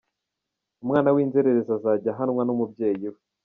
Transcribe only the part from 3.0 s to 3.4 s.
we